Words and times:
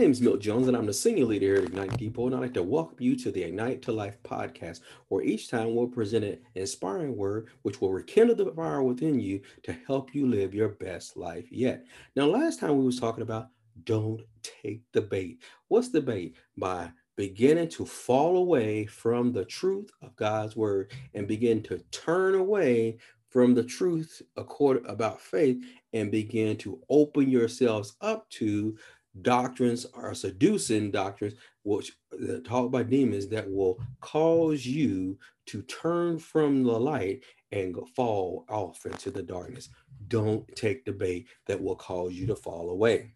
name 0.00 0.12
is 0.12 0.20
Milt 0.22 0.40
Jones, 0.40 0.66
and 0.66 0.76
I'm 0.76 0.86
the 0.86 0.94
senior 0.94 1.26
leader 1.26 1.46
here 1.46 1.56
at 1.56 1.64
Ignite 1.64 1.96
Depot, 1.98 2.26
and 2.26 2.34
I'd 2.34 2.40
like 2.40 2.54
to 2.54 2.62
welcome 2.62 2.96
you 3.00 3.14
to 3.16 3.30
the 3.30 3.42
Ignite 3.42 3.82
to 3.82 3.92
Life 3.92 4.16
podcast, 4.22 4.80
where 5.08 5.22
each 5.22 5.50
time 5.50 5.74
we'll 5.74 5.88
present 5.88 6.24
an 6.24 6.38
inspiring 6.54 7.16
word 7.16 7.48
which 7.62 7.80
will 7.80 7.92
rekindle 7.92 8.34
the 8.34 8.50
fire 8.52 8.82
within 8.82 9.20
you 9.20 9.42
to 9.62 9.76
help 9.86 10.14
you 10.14 10.26
live 10.26 10.54
your 10.54 10.70
best 10.70 11.18
life 11.18 11.52
yet. 11.52 11.84
Now, 12.16 12.24
last 12.24 12.60
time 12.60 12.78
we 12.78 12.84
was 12.86 12.98
talking 12.98 13.22
about 13.22 13.48
don't 13.84 14.22
take 14.42 14.82
the 14.92 15.02
bait. 15.02 15.42
What's 15.68 15.90
the 15.90 16.00
bait? 16.00 16.36
By 16.56 16.90
beginning 17.16 17.68
to 17.68 17.84
fall 17.84 18.38
away 18.38 18.86
from 18.86 19.32
the 19.32 19.44
truth 19.44 19.90
of 20.00 20.16
God's 20.16 20.56
word 20.56 20.92
and 21.12 21.28
begin 21.28 21.62
to 21.64 21.78
turn 21.90 22.34
away 22.34 22.96
from 23.28 23.54
the 23.54 23.62
truth 23.62 24.22
about 24.36 25.20
faith 25.20 25.62
and 25.92 26.10
begin 26.10 26.56
to 26.56 26.80
open 26.88 27.28
yourselves 27.28 27.96
up 28.00 28.28
to 28.30 28.76
doctrines 29.22 29.86
are 29.94 30.14
seducing 30.14 30.90
doctrines 30.90 31.34
which 31.64 31.92
uh, 32.14 32.38
taught 32.44 32.70
by 32.70 32.82
demons 32.82 33.28
that 33.28 33.50
will 33.50 33.78
cause 34.00 34.64
you 34.64 35.18
to 35.46 35.62
turn 35.62 36.18
from 36.18 36.62
the 36.62 36.78
light 36.78 37.22
and 37.52 37.76
fall 37.96 38.44
off 38.48 38.86
into 38.86 39.10
the 39.10 39.22
darkness. 39.22 39.68
Don't 40.08 40.46
take 40.54 40.84
the 40.84 40.92
bait 40.92 41.26
that 41.46 41.60
will 41.60 41.76
cause 41.76 42.12
you 42.12 42.26
to 42.26 42.36
fall 42.36 42.70
away. 42.70 43.12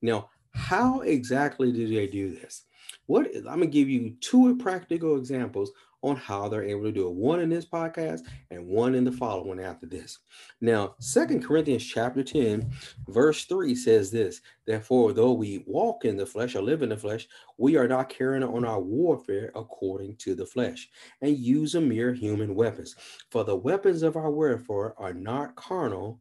Now, 0.00 0.30
how 0.54 1.00
exactly 1.00 1.72
do 1.72 1.86
they 1.88 2.06
do 2.06 2.34
this? 2.34 2.64
What 3.06 3.28
I'm 3.36 3.44
gonna 3.44 3.66
give 3.66 3.88
you 3.88 4.14
two 4.20 4.56
practical 4.56 5.16
examples 5.16 5.72
on 6.04 6.16
how 6.16 6.48
they're 6.48 6.62
able 6.62 6.82
to 6.82 6.92
do 6.92 7.08
it. 7.08 7.14
One 7.14 7.40
in 7.40 7.48
this 7.48 7.64
podcast 7.64 8.20
and 8.50 8.66
one 8.66 8.94
in 8.94 9.04
the 9.04 9.12
following 9.12 9.58
after 9.58 9.86
this. 9.86 10.18
Now, 10.60 10.94
Second 10.98 11.42
Corinthians 11.42 11.84
chapter 11.84 12.22
10, 12.22 12.70
verse 13.08 13.46
3 13.46 13.74
says 13.74 14.10
this: 14.10 14.42
Therefore, 14.66 15.14
though 15.14 15.32
we 15.32 15.64
walk 15.66 16.04
in 16.04 16.16
the 16.16 16.26
flesh 16.26 16.54
or 16.54 16.62
live 16.62 16.82
in 16.82 16.90
the 16.90 16.96
flesh, 16.96 17.26
we 17.56 17.76
are 17.76 17.88
not 17.88 18.10
carrying 18.10 18.44
on 18.44 18.64
our 18.66 18.80
warfare 18.80 19.50
according 19.54 20.16
to 20.16 20.34
the 20.34 20.44
flesh, 20.46 20.90
and 21.22 21.38
use 21.38 21.74
a 21.74 21.80
mere 21.80 22.12
human 22.12 22.54
weapons. 22.54 22.94
For 23.30 23.42
the 23.42 23.56
weapons 23.56 24.02
of 24.02 24.16
our 24.16 24.30
warfare 24.30 24.94
are 24.98 25.14
not 25.14 25.56
carnal 25.56 26.20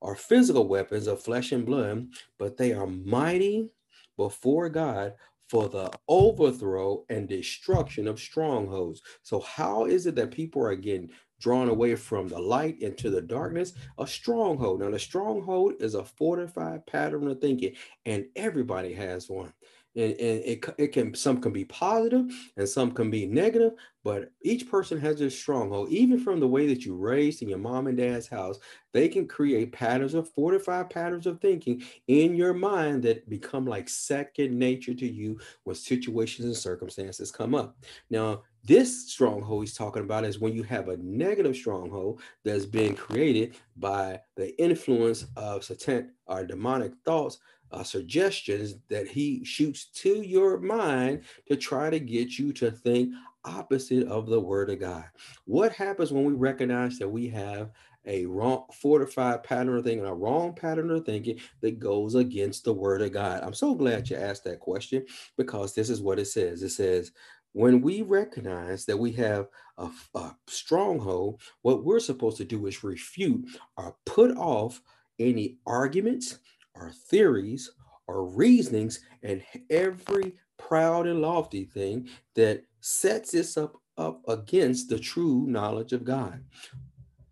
or 0.00 0.16
physical 0.16 0.68
weapons 0.68 1.06
of 1.06 1.22
flesh 1.22 1.52
and 1.52 1.66
blood, 1.66 2.08
but 2.38 2.56
they 2.56 2.72
are 2.72 2.86
mighty 2.86 3.68
before 4.16 4.68
God 4.68 5.14
for 5.48 5.68
the 5.68 5.90
overthrow 6.08 7.04
and 7.08 7.28
destruction 7.28 8.06
of 8.06 8.20
strongholds. 8.20 9.02
So, 9.22 9.40
how 9.40 9.86
is 9.86 10.06
it 10.06 10.14
that 10.16 10.30
people 10.30 10.62
are 10.64 10.74
getting 10.74 11.10
drawn 11.40 11.68
away 11.68 11.94
from 11.94 12.28
the 12.28 12.38
light 12.38 12.80
into 12.80 13.10
the 13.10 13.22
darkness? 13.22 13.72
A 13.98 14.06
stronghold. 14.06 14.80
Now, 14.80 14.90
the 14.90 14.98
stronghold 14.98 15.74
is 15.80 15.94
a 15.94 16.04
fortified 16.04 16.86
pattern 16.86 17.28
of 17.28 17.40
thinking, 17.40 17.74
and 18.06 18.26
everybody 18.36 18.92
has 18.92 19.28
one 19.30 19.52
and, 19.96 20.12
and 20.12 20.42
it, 20.44 20.64
it 20.78 20.92
can 20.92 21.14
some 21.14 21.40
can 21.40 21.52
be 21.52 21.64
positive 21.64 22.26
and 22.56 22.68
some 22.68 22.92
can 22.92 23.10
be 23.10 23.26
negative 23.26 23.72
but 24.04 24.30
each 24.42 24.70
person 24.70 24.98
has 24.98 25.18
their 25.18 25.28
stronghold. 25.28 25.90
Even 25.90 26.18
from 26.18 26.40
the 26.40 26.48
way 26.48 26.66
that 26.68 26.86
you 26.86 26.96
raised 26.96 27.42
in 27.42 27.48
your 27.48 27.58
mom 27.58 27.88
and 27.88 27.98
dad's 27.98 28.28
house 28.28 28.58
they 28.94 29.08
can 29.08 29.28
create 29.28 29.72
patterns 29.72 30.14
of 30.14 30.28
fortified 30.30 30.88
patterns 30.88 31.26
of 31.26 31.40
thinking 31.40 31.82
in 32.06 32.34
your 32.34 32.54
mind 32.54 33.02
that 33.02 33.28
become 33.28 33.66
like 33.66 33.88
second 33.88 34.58
nature 34.58 34.94
to 34.94 35.06
you 35.06 35.38
when 35.64 35.76
situations 35.76 36.46
and 36.46 36.56
circumstances 36.56 37.30
come 37.30 37.54
up. 37.54 37.76
Now 38.10 38.42
this 38.64 39.10
stronghold 39.10 39.62
he's 39.62 39.74
talking 39.74 40.02
about 40.02 40.24
is 40.24 40.40
when 40.40 40.54
you 40.54 40.62
have 40.64 40.88
a 40.88 40.96
negative 40.98 41.56
stronghold 41.56 42.20
that's 42.44 42.66
been 42.66 42.94
created 42.94 43.56
by 43.76 44.20
the 44.36 44.60
influence 44.60 45.26
of 45.36 45.64
satan 45.64 46.12
or 46.26 46.44
demonic 46.44 46.92
thoughts 47.04 47.38
uh, 47.72 47.82
suggestions 47.82 48.76
that 48.88 49.06
he 49.08 49.44
shoots 49.44 49.86
to 49.86 50.22
your 50.22 50.58
mind 50.58 51.22
to 51.48 51.56
try 51.56 51.90
to 51.90 52.00
get 52.00 52.38
you 52.38 52.52
to 52.54 52.70
think 52.70 53.12
opposite 53.44 54.06
of 54.08 54.26
the 54.26 54.40
word 54.40 54.70
of 54.70 54.80
God. 54.80 55.04
What 55.44 55.72
happens 55.72 56.12
when 56.12 56.24
we 56.24 56.34
recognize 56.34 56.98
that 56.98 57.08
we 57.08 57.28
have 57.28 57.70
a 58.04 58.26
wrong 58.26 58.64
fortified 58.72 59.42
pattern 59.42 59.76
of 59.76 59.84
thinking, 59.84 60.06
a 60.06 60.14
wrong 60.14 60.54
pattern 60.54 60.90
of 60.90 61.04
thinking 61.04 61.38
that 61.60 61.78
goes 61.78 62.14
against 62.14 62.64
the 62.64 62.72
word 62.72 63.02
of 63.02 63.12
God? 63.12 63.42
I'm 63.42 63.54
so 63.54 63.74
glad 63.74 64.08
you 64.08 64.16
asked 64.16 64.44
that 64.44 64.60
question 64.60 65.04
because 65.36 65.74
this 65.74 65.90
is 65.90 66.00
what 66.00 66.18
it 66.18 66.26
says. 66.26 66.62
It 66.62 66.70
says, 66.70 67.12
when 67.52 67.80
we 67.80 68.02
recognize 68.02 68.84
that 68.84 68.96
we 68.96 69.12
have 69.12 69.48
a, 69.78 69.90
a 70.14 70.36
stronghold, 70.46 71.40
what 71.62 71.84
we're 71.84 72.00
supposed 72.00 72.36
to 72.38 72.44
do 72.44 72.66
is 72.66 72.84
refute 72.84 73.48
or 73.76 73.96
put 74.04 74.36
off 74.36 74.80
any 75.18 75.58
arguments, 75.66 76.38
our 76.80 76.90
theories, 76.90 77.70
our 78.08 78.24
reasonings, 78.24 79.00
and 79.22 79.42
every 79.70 80.34
proud 80.58 81.06
and 81.06 81.20
lofty 81.20 81.64
thing 81.64 82.08
that 82.34 82.62
sets 82.80 83.34
us 83.34 83.56
up, 83.56 83.76
up 83.96 84.20
against 84.28 84.88
the 84.88 84.98
true 84.98 85.46
knowledge 85.46 85.92
of 85.92 86.04
God. 86.04 86.44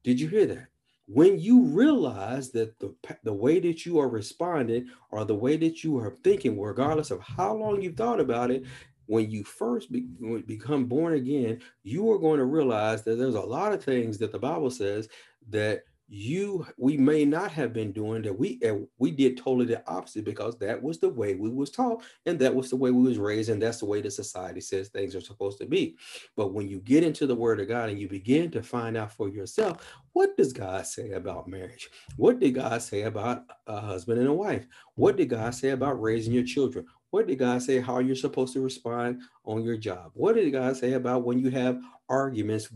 Did 0.04 0.20
you 0.20 0.28
hear 0.28 0.46
that? 0.46 0.68
When 1.08 1.38
you 1.38 1.62
realize 1.62 2.50
that 2.50 2.76
the, 2.80 2.94
the 3.22 3.32
way 3.32 3.60
that 3.60 3.86
you 3.86 3.98
are 4.00 4.08
responding 4.08 4.88
or 5.10 5.24
the 5.24 5.34
way 5.34 5.56
that 5.56 5.84
you 5.84 5.96
are 5.98 6.16
thinking, 6.24 6.60
regardless 6.60 7.12
of 7.12 7.20
how 7.20 7.54
long 7.54 7.80
you've 7.80 7.96
thought 7.96 8.20
about 8.20 8.50
it, 8.50 8.64
when 9.06 9.30
you 9.30 9.44
first 9.44 9.92
be, 9.92 10.08
become 10.46 10.86
born 10.86 11.14
again, 11.14 11.60
you 11.84 12.10
are 12.10 12.18
going 12.18 12.38
to 12.38 12.44
realize 12.44 13.02
that 13.04 13.16
there's 13.16 13.36
a 13.36 13.40
lot 13.40 13.72
of 13.72 13.84
things 13.84 14.18
that 14.18 14.32
the 14.32 14.38
Bible 14.38 14.70
says 14.70 15.08
that 15.48 15.82
you 16.08 16.66
we 16.76 16.96
may 16.96 17.24
not 17.24 17.50
have 17.50 17.72
been 17.72 17.90
doing 17.90 18.22
that. 18.22 18.38
We 18.38 18.60
we 18.98 19.10
did 19.10 19.36
totally 19.36 19.66
the 19.66 19.82
opposite 19.90 20.24
because 20.24 20.56
that 20.58 20.80
was 20.80 20.98
the 20.98 21.08
way 21.08 21.34
we 21.34 21.50
was 21.50 21.70
taught 21.70 22.04
and 22.26 22.38
that 22.38 22.54
was 22.54 22.70
the 22.70 22.76
way 22.76 22.90
we 22.92 23.02
was 23.02 23.18
raised 23.18 23.50
and 23.50 23.60
that's 23.60 23.78
the 23.78 23.86
way 23.86 24.00
the 24.00 24.10
society 24.10 24.60
says 24.60 24.88
things 24.88 25.16
are 25.16 25.20
supposed 25.20 25.58
to 25.58 25.66
be. 25.66 25.96
But 26.36 26.52
when 26.52 26.68
you 26.68 26.78
get 26.80 27.02
into 27.02 27.26
the 27.26 27.34
word 27.34 27.60
of 27.60 27.68
god 27.68 27.88
and 27.88 27.98
you 27.98 28.08
begin 28.08 28.50
to 28.52 28.62
find 28.62 28.96
out 28.96 29.12
for 29.12 29.28
yourself 29.28 29.96
what 30.12 30.36
does 30.36 30.52
god 30.52 30.86
say 30.86 31.12
about 31.12 31.48
marriage? 31.48 31.90
What 32.16 32.38
did 32.38 32.52
god 32.52 32.82
say 32.82 33.02
about 33.02 33.44
a 33.66 33.80
husband 33.80 34.20
and 34.20 34.28
a 34.28 34.34
wife? 34.34 34.66
What 34.94 35.16
did 35.16 35.30
god 35.30 35.54
say 35.54 35.70
about 35.70 36.00
raising 36.00 36.32
your 36.32 36.44
children? 36.44 36.86
What 37.10 37.28
did 37.28 37.38
God 37.38 37.62
say 37.62 37.80
how 37.80 38.00
you're 38.00 38.16
supposed 38.16 38.52
to 38.54 38.60
respond 38.60 39.22
on 39.44 39.62
your 39.62 39.76
job? 39.76 40.10
What 40.14 40.34
did 40.34 40.50
God 40.50 40.76
say 40.76 40.94
about 40.94 41.24
when 41.24 41.38
you 41.38 41.50
have 41.50 41.80
arguments 42.08 42.68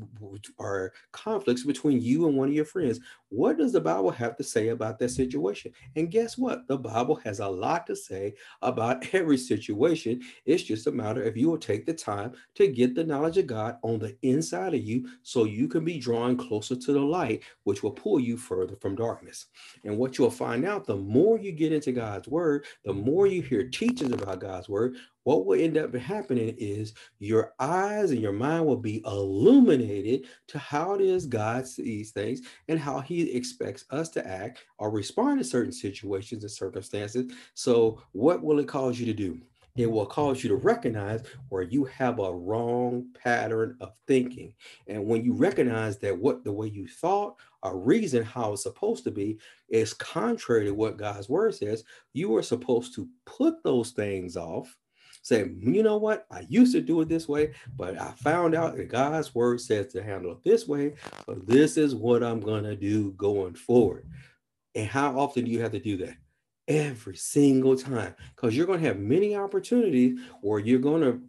or 0.59 0.93
conflicts 1.13 1.65
between 1.65 2.01
you 2.01 2.29
and 2.29 2.37
one 2.37 2.49
of 2.49 2.55
your 2.55 2.65
friends? 2.65 3.01
What 3.29 3.59
does 3.59 3.73
the 3.73 3.81
Bible 3.81 4.11
have 4.11 4.37
to 4.39 4.45
say 4.45 4.69
about 4.69 4.99
that 4.99 5.11
situation? 5.11 5.73
And 5.95 6.11
guess 6.11 6.37
what? 6.37 6.67
The 6.67 6.77
Bible 6.77 7.15
has 7.25 7.39
a 7.39 7.49
lot 7.49 7.87
to 7.87 7.95
say 7.95 8.35
about 8.63 9.07
every 9.15 9.39
situation. 9.39 10.23
It's 10.45 10.65
just 10.65 10.89
a 10.89 10.93
matter 10.93 11.23
if 11.23 11.37
you 11.37 11.49
will 11.49 11.59
take 11.59 11.87
the 11.87 11.95
time 11.95 12.33
to 12.57 12.67
get 12.67 12.95
the 12.95 13.05
knowledge 13.05 13.39
of 13.39 13.47
God 13.47 13.79
on 13.83 13.99
the 13.99 14.17
inside 14.23 14.75
of 14.75 14.83
you 14.83 15.09
so 15.23 15.45
you 15.45 15.69
can 15.69 15.85
be 15.85 15.99
drawn 15.99 16.37
closer 16.37 16.75
to 16.75 16.93
the 16.93 17.01
light, 17.01 17.43
which 17.65 17.83
will 17.83 17.93
pull 17.93 18.19
you 18.19 18.37
further 18.37 18.77
from 18.77 18.97
darkness. 18.97 19.47
And 19.85 19.97
what 19.97 20.19
you'll 20.19 20.31
find 20.31 20.65
out 20.65 20.87
the 20.87 20.97
more 20.97 21.39
you 21.39 21.53
get 21.53 21.73
into 21.73 21.93
God's 21.93 22.29
word, 22.29 22.65
the 22.85 22.93
more 22.93 23.27
you 23.27 23.43
hear 23.43 23.69
teachings 23.69 24.13
about 24.13 24.41
God's 24.41 24.69
word, 24.69 24.97
what 25.25 25.45
will 25.45 25.61
end 25.61 25.77
up 25.77 25.95
happening 25.95 26.55
is 26.59 26.95
your 27.19 27.53
eyes 27.59 28.11
and 28.11 28.21
your 28.21 28.33
mind 28.33 28.67
will 28.67 28.77
be 28.77 29.03
illuminated 29.05 30.27
to 30.49 30.59
how 30.59 30.95
it 30.95 31.01
is 31.01 31.27
God 31.27 31.67
sees 31.67 32.11
things 32.11 32.41
and 32.69 32.79
how 32.79 33.01
he 33.01 33.31
expects 33.33 33.85
us 33.91 34.09
to 34.11 34.27
act 34.27 34.65
or 34.79 34.91
respond 34.91 35.39
to 35.39 35.45
certain 35.45 35.73
situations 35.73 36.43
and 36.43 36.51
circumstances. 36.51 37.33
So, 37.55 38.03
what 38.13 38.43
will 38.43 38.59
it 38.61 38.69
cause 38.69 38.99
you 38.99 39.07
to 39.07 39.13
do? 39.13 39.41
It 39.77 39.91
will 39.91 40.07
cause 40.07 40.43
you 40.43 40.49
to 40.51 40.57
recognize 40.57 41.23
where 41.49 41.63
you 41.63 41.85
have 41.85 42.19
a 42.19 42.35
wrong 42.35 43.07
pattern 43.15 43.77
of 43.81 43.93
thinking. 44.07 44.53
And 44.89 45.07
when 45.07 45.25
you 45.25 45.33
recognize 45.33 45.97
that 45.99 46.19
what 46.19 46.45
the 46.45 46.53
way 46.53 46.67
you 46.67 46.89
thought 46.89 47.37
or 47.63 47.79
reason 47.79 48.25
how 48.25 48.53
it's 48.53 48.65
supposed 48.65 49.05
to 49.05 49.11
be 49.11 49.39
is 49.69 49.95
contrary 49.95 50.65
to 50.65 50.73
what 50.73 50.97
God's 50.97 51.29
word 51.29 51.55
says, 51.55 51.85
you 52.13 52.35
are 52.37 52.43
supposed 52.43 52.95
to 52.97 53.09
put 53.25 53.63
those 53.63 53.93
things 53.93 54.37
off 54.37 54.77
say, 55.23 55.51
you 55.61 55.83
know 55.83 55.97
what? 55.97 56.27
I 56.31 56.47
used 56.49 56.73
to 56.73 56.81
do 56.81 57.01
it 57.01 57.09
this 57.09 57.29
way, 57.29 57.53
but 57.77 58.01
I 58.01 58.13
found 58.13 58.55
out 58.55 58.77
that 58.77 58.89
God's 58.89 59.35
word 59.35 59.61
says 59.61 59.93
to 59.93 60.03
handle 60.03 60.33
it 60.33 60.45
this 60.45 60.67
way. 60.67 60.95
So 61.27 61.35
this 61.35 61.77
is 61.77 61.95
what 61.95 62.23
I'm 62.23 62.41
going 62.41 62.65
to 62.65 62.77
do 62.77 63.13
going 63.13 63.55
forward. 63.55 64.07
And 64.75 64.87
how 64.87 65.19
often 65.19 65.45
do 65.45 65.51
you 65.51 65.61
have 65.63 65.73
to 65.73 65.81
do 65.81 65.97
that? 65.99 66.17
Every 66.69 67.17
single 67.17 67.77
time, 67.77 68.15
because 68.35 68.57
you're 68.57 68.67
going 68.67 68.81
to 68.81 68.87
have 68.87 68.99
many 68.99 69.35
opportunities 69.35 70.21
where 70.41 70.61
you're 70.61 70.79
going 70.79 71.03
to 71.03 71.21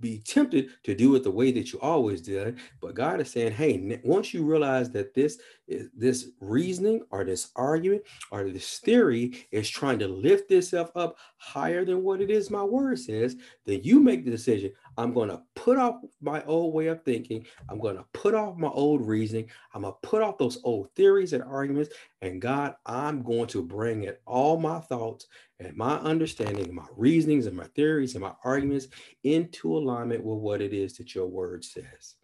be 0.00 0.18
tempted 0.18 0.70
to 0.84 0.94
do 0.94 1.14
it 1.14 1.22
the 1.22 1.30
way 1.30 1.52
that 1.52 1.72
you 1.72 1.80
always 1.80 2.20
did. 2.20 2.58
But 2.80 2.94
God 2.94 3.20
is 3.20 3.30
saying, 3.30 3.52
hey, 3.52 4.00
once 4.04 4.32
you 4.32 4.44
realize 4.44 4.90
that 4.92 5.14
this 5.14 5.38
is 5.66 5.88
this 5.94 6.30
reasoning 6.40 7.02
or 7.10 7.24
this 7.24 7.50
argument 7.56 8.02
or 8.30 8.44
this 8.44 8.78
theory 8.78 9.46
is 9.50 9.68
trying 9.68 9.98
to 9.98 10.08
lift 10.08 10.50
itself 10.50 10.90
up 10.94 11.16
higher 11.36 11.84
than 11.84 12.02
what 12.02 12.20
it 12.20 12.30
is 12.30 12.50
my 12.50 12.62
word 12.62 12.98
says, 12.98 13.36
then 13.66 13.80
you 13.82 14.00
make 14.00 14.24
the 14.24 14.30
decision. 14.30 14.72
I'm 14.96 15.12
going 15.12 15.28
to 15.28 15.42
put 15.58 15.76
off 15.76 15.96
my 16.20 16.42
old 16.44 16.72
way 16.72 16.86
of 16.86 17.02
thinking. 17.02 17.44
I'm 17.68 17.80
going 17.80 17.96
to 17.96 18.04
put 18.12 18.32
off 18.34 18.56
my 18.56 18.68
old 18.68 19.04
reasoning. 19.04 19.50
I'm 19.74 19.82
going 19.82 19.94
to 19.94 20.08
put 20.08 20.22
off 20.22 20.38
those 20.38 20.60
old 20.62 20.94
theories 20.94 21.32
and 21.32 21.42
arguments. 21.42 21.92
And 22.22 22.40
God, 22.40 22.76
I'm 22.86 23.22
going 23.22 23.48
to 23.48 23.62
bring 23.62 24.04
it 24.04 24.22
all 24.24 24.58
my 24.58 24.78
thoughts 24.78 25.26
and 25.58 25.76
my 25.76 25.96
understanding, 25.96 26.72
my 26.72 26.86
reasonings 26.96 27.46
and 27.46 27.56
my 27.56 27.66
theories 27.74 28.14
and 28.14 28.22
my 28.22 28.32
arguments 28.44 28.86
into 29.24 29.76
alignment 29.76 30.22
with 30.22 30.38
what 30.38 30.62
it 30.62 30.72
is 30.72 30.96
that 30.96 31.14
your 31.14 31.26
word 31.26 31.64
says. 31.64 32.14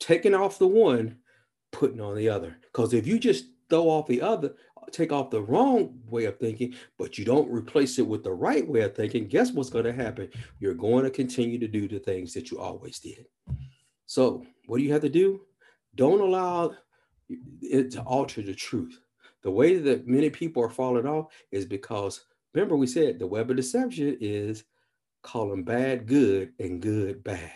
Taking 0.00 0.34
off 0.34 0.58
the 0.58 0.66
one, 0.66 1.18
putting 1.70 2.00
on 2.00 2.16
the 2.16 2.30
other. 2.30 2.56
Because 2.62 2.94
if 2.94 3.06
you 3.06 3.18
just 3.18 3.44
throw 3.68 3.90
off 3.90 4.06
the 4.06 4.22
other, 4.22 4.54
take 4.90 5.12
off 5.12 5.30
the 5.30 5.42
wrong 5.42 6.00
way 6.08 6.24
of 6.24 6.38
thinking, 6.38 6.74
but 6.98 7.18
you 7.18 7.24
don't 7.24 7.50
replace 7.50 7.98
it 7.98 8.06
with 8.06 8.24
the 8.24 8.32
right 8.32 8.66
way 8.66 8.80
of 8.80 8.94
thinking, 8.94 9.28
guess 9.28 9.52
what's 9.52 9.70
going 9.70 9.84
to 9.84 9.92
happen? 9.92 10.28
You're 10.58 10.74
going 10.74 11.04
to 11.04 11.10
continue 11.10 11.58
to 11.58 11.68
do 11.68 11.88
the 11.88 11.98
things 11.98 12.34
that 12.34 12.50
you 12.50 12.58
always 12.58 12.98
did. 12.98 13.26
So, 14.06 14.44
what 14.66 14.78
do 14.78 14.84
you 14.84 14.92
have 14.92 15.02
to 15.02 15.08
do? 15.08 15.42
Don't 15.94 16.20
allow 16.20 16.74
it 17.60 17.90
to 17.92 18.02
alter 18.02 18.42
the 18.42 18.54
truth. 18.54 19.00
The 19.42 19.50
way 19.50 19.76
that 19.78 20.06
many 20.06 20.30
people 20.30 20.62
are 20.62 20.70
falling 20.70 21.06
off 21.06 21.26
is 21.50 21.66
because 21.66 22.24
remember, 22.54 22.76
we 22.76 22.86
said 22.86 23.18
the 23.18 23.26
web 23.26 23.50
of 23.50 23.56
deception 23.56 24.16
is 24.20 24.64
calling 25.22 25.64
bad 25.64 26.06
good 26.06 26.52
and 26.58 26.80
good 26.80 27.24
bad. 27.24 27.50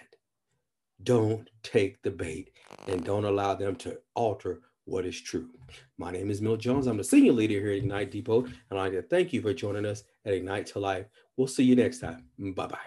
Don't 1.02 1.48
take 1.62 2.00
the 2.02 2.10
bait 2.10 2.50
and 2.88 3.04
don't 3.04 3.24
allow 3.24 3.54
them 3.54 3.76
to 3.76 3.98
alter 4.14 4.60
what 4.86 5.04
is 5.04 5.20
true. 5.20 5.50
My 5.98 6.10
name 6.10 6.30
is 6.30 6.40
Milt 6.40 6.60
Jones. 6.60 6.86
I'm 6.86 6.96
the 6.96 7.04
senior 7.04 7.32
leader 7.32 7.54
here 7.54 7.72
at 7.72 7.78
Ignite 7.78 8.10
Depot, 8.10 8.44
and 8.44 8.54
I'd 8.70 8.82
like 8.82 8.92
to 8.92 9.02
thank 9.02 9.32
you 9.32 9.42
for 9.42 9.52
joining 9.52 9.84
us 9.84 10.04
at 10.24 10.32
Ignite 10.32 10.66
to 10.68 10.78
Life. 10.78 11.06
We'll 11.36 11.48
see 11.48 11.64
you 11.64 11.76
next 11.76 11.98
time. 11.98 12.24
Bye 12.38 12.66
bye. 12.66 12.78